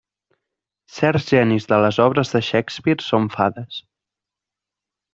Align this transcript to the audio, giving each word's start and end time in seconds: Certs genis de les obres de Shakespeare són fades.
Certs 0.99 1.27
genis 1.35 1.69
de 1.73 1.79
les 1.85 2.01
obres 2.07 2.33
de 2.37 2.43
Shakespeare 2.49 3.09
són 3.13 3.31
fades. 3.39 3.81